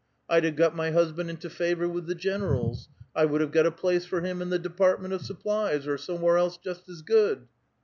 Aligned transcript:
Td 0.31 0.41
havo 0.41 0.55
got 0.55 0.75
my 0.75 0.89
hushaiid 0.89 1.29
into 1.29 1.47
favor 1.47 1.87
with 1.87 2.07
the 2.07 2.15
generals; 2.15 2.89
I 3.15 3.25
would 3.25 3.39
have 3.39 3.51
got 3.51 3.67
a 3.67 3.71
place 3.71 4.03
for 4.03 4.21
him 4.21 4.41
in 4.41 4.49
the 4.49 4.57
department 4.57 5.13
of 5.13 5.21
supplies, 5.21 5.85
or 5.85 5.95
somewhere 5.99 6.37
else 6.37 6.57
just 6.57 6.89
as 6.89 7.03
good 7.03 7.47